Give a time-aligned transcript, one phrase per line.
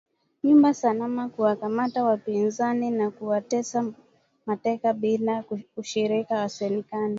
[0.43, 3.93] Nyumba salama kuwakamata wapinzani na kuwatesa
[4.45, 5.43] mateka bila
[5.77, 7.09] ushirika wa serekali